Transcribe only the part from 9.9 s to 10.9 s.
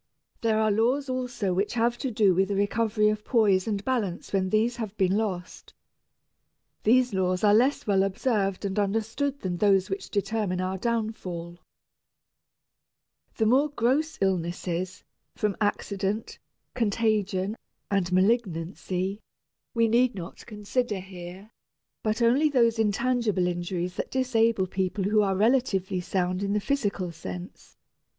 which determine our